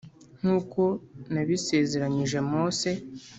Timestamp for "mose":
2.51-2.89